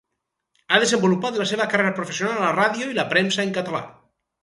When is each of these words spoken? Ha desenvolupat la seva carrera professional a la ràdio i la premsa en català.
Ha 0.71 0.79
desenvolupat 0.83 1.37
la 1.43 1.47
seva 1.53 1.69
carrera 1.75 1.93
professional 2.01 2.43
a 2.43 2.43
la 2.49 2.57
ràdio 2.59 2.91
i 2.97 3.01
la 3.01 3.09
premsa 3.17 3.49
en 3.51 3.59
català. 3.63 3.89